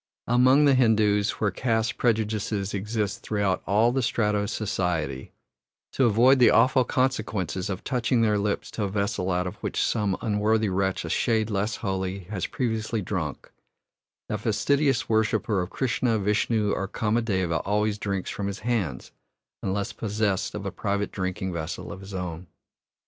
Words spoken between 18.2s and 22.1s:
from his hands, unless possessed of a private drinking vessel of